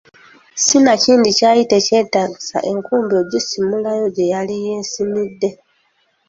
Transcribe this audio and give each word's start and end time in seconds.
Sinakindi 0.65 1.29
kyali 1.37 1.61
kyetaagisa 1.87 2.57
enkumbi 2.71 3.13
okugisimulayo 3.21 4.05
gye 4.15 4.25
yali 4.33 4.55
yeesimidde! 4.65 5.49